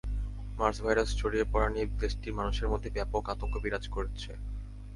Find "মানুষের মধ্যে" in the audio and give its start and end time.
2.39-2.89